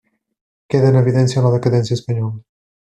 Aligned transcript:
Queda 0.73 0.89
en 0.93 0.97
evidència 1.03 1.45
la 1.47 1.55
decadència 1.59 2.01
espanyola. 2.01 2.37